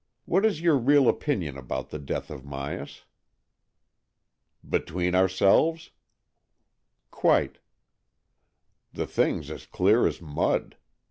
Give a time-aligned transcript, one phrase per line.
[0.25, 3.03] "What is your real opinion about the death of Myas?"
[4.77, 5.91] "Between ourselves?""
[7.11, 7.59] Quite.""
[8.93, 10.75] The thing's as clear as mud.